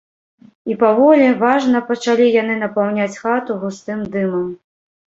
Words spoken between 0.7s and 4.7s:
І паволі, важна пачалі яны напаўняць хату густым дымам.